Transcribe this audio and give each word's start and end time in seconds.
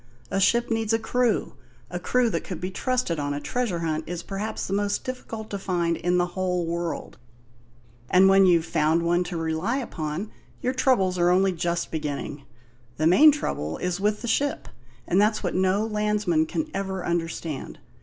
A 0.31 0.39
ship 0.39 0.71
needs 0.71 0.93
a 0.93 0.97
crew; 0.97 1.53
a 1.91 1.99
crew 1.99 2.31
that 2.31 2.43
could 2.43 2.59
be 2.59 2.71
trusted 2.71 3.19
on 3.19 3.35
a 3.35 3.39
treasure 3.39 3.81
hunt 3.81 4.03
is 4.07 4.23
perhaps 4.23 4.65
the 4.65 4.73
most 4.73 5.03
difficult 5.03 5.51
to 5.51 5.59
find 5.59 5.95
in 5.95 6.17
the 6.17 6.25
whole 6.33 6.65
world; 6.65 7.19
and 8.09 8.27
when 8.27 8.47
you've 8.47 8.65
found 8.65 9.03
one 9.03 9.23
to 9.25 9.37
rely 9.37 9.77
upon, 9.77 10.31
your 10.59 10.73
troubles 10.73 11.19
are 11.19 11.29
only 11.29 11.51
just 11.51 11.91
beginning. 11.91 12.45
The 12.97 13.05
main 13.05 13.31
trouble 13.31 13.77
is 13.77 13.99
with 13.99 14.23
the 14.23 14.27
ship, 14.27 14.67
and 15.07 15.21
that's 15.21 15.43
what 15.43 15.53
no 15.53 15.85
landsman 15.85 16.47
can 16.47 16.71
ever 16.73 17.05
understand. 17.05 17.77